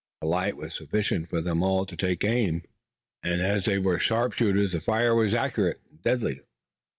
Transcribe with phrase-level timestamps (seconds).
[0.21, 2.63] The light was sufficient for them to take aim,
[3.21, 6.41] and as they were sharpshooters the fire was accurate and deadly.